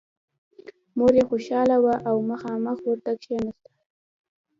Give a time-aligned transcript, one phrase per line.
[0.97, 3.69] مور یې خوشحاله وه او مخامخ ورته کېناسته